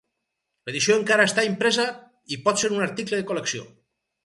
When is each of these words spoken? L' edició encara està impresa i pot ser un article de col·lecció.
L' 0.67 0.71
edició 0.71 0.95
encara 0.99 1.27
està 1.29 1.43
impresa 1.49 1.85
i 2.37 2.41
pot 2.49 2.65
ser 2.65 2.73
un 2.79 2.83
article 2.89 3.23
de 3.23 3.31
col·lecció. 3.33 3.71